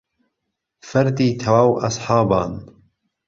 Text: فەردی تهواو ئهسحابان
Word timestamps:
فەردی 0.89 1.29
تهواو 1.41 1.79
ئهسحابان 1.83 2.51